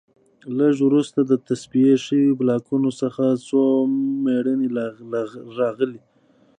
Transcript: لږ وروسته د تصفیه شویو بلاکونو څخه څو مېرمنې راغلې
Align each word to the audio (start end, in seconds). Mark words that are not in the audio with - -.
لږ 0.57 0.75
وروسته 0.87 1.19
د 1.23 1.33
تصفیه 1.47 1.95
شویو 2.05 2.37
بلاکونو 2.41 2.89
څخه 3.01 3.23
څو 3.47 3.61
مېرمنې 4.23 4.67
راغلې 5.59 6.01